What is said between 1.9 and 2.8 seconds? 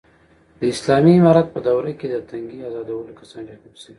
کې، د تنگې